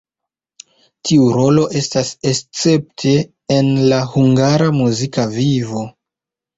[1.09, 3.15] Tiu rolo estas escepte
[3.59, 5.89] en la hungara muzika vivo.